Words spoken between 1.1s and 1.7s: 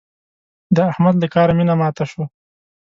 له کاره